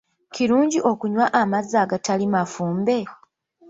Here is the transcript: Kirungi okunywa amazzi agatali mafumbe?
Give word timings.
Kirungi 0.33 0.79
okunywa 0.91 1.25
amazzi 1.41 1.75
agatali 1.83 2.25
mafumbe? 2.33 2.97